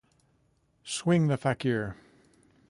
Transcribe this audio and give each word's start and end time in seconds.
Swing 0.83 1.27
the 1.27 1.37
Fakir. 1.37 1.95